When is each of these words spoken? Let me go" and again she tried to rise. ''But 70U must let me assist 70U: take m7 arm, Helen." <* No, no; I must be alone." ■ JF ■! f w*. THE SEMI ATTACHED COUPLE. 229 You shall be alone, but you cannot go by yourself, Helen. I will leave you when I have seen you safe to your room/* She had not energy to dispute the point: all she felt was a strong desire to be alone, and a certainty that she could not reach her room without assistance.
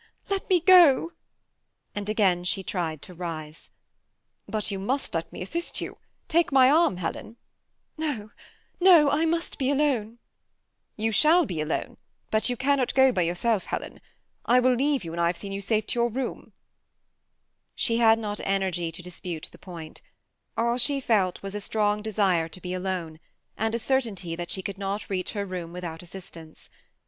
Let 0.31 0.49
me 0.49 0.59
go" 0.61 1.11
and 1.95 2.09
again 2.09 2.43
she 2.43 2.63
tried 2.63 3.03
to 3.03 3.13
rise. 3.13 3.69
''But 4.49 4.63
70U 4.63 4.79
must 4.79 5.13
let 5.13 5.31
me 5.31 5.43
assist 5.43 5.75
70U: 5.75 5.97
take 6.27 6.49
m7 6.49 6.73
arm, 6.73 6.97
Helen." 6.97 7.37
<* 7.67 7.97
No, 7.99 8.31
no; 8.79 9.11
I 9.11 9.25
must 9.25 9.59
be 9.59 9.69
alone." 9.69 9.77
■ 9.77 9.77
JF 9.77 9.77
■! 9.79 9.93
f 10.07 10.07
w*. 10.09 10.17
THE 10.17 10.21
SEMI 10.25 11.05
ATTACHED 11.05 11.05
COUPLE. 11.05 11.05
229 11.05 11.05
You 11.05 11.11
shall 11.11 11.45
be 11.45 11.61
alone, 11.61 11.97
but 12.31 12.49
you 12.49 12.57
cannot 12.57 12.93
go 12.95 13.11
by 13.11 13.21
yourself, 13.21 13.65
Helen. 13.65 14.01
I 14.43 14.59
will 14.59 14.73
leave 14.73 15.03
you 15.03 15.11
when 15.11 15.19
I 15.19 15.27
have 15.27 15.37
seen 15.37 15.51
you 15.51 15.61
safe 15.61 15.85
to 15.85 15.99
your 15.99 16.09
room/* 16.09 16.51
She 17.75 17.97
had 17.97 18.17
not 18.17 18.39
energy 18.43 18.91
to 18.91 19.03
dispute 19.03 19.49
the 19.51 19.59
point: 19.59 20.01
all 20.57 20.79
she 20.79 20.99
felt 20.99 21.43
was 21.43 21.53
a 21.53 21.61
strong 21.61 22.01
desire 22.01 22.49
to 22.49 22.59
be 22.59 22.73
alone, 22.73 23.19
and 23.55 23.75
a 23.75 23.77
certainty 23.77 24.35
that 24.35 24.49
she 24.49 24.63
could 24.63 24.79
not 24.79 25.11
reach 25.11 25.33
her 25.33 25.45
room 25.45 25.71
without 25.71 26.01
assistance. 26.01 26.71